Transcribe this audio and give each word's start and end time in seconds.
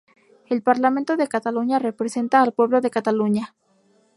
El 0.49 0.63
Parlamento 0.63 1.15
de 1.15 1.27
Cataluña 1.27 1.77
representa 1.77 2.41
al 2.41 2.53
pueblo 2.53 2.81
de 2.81 2.89
Cataluña. 2.89 3.53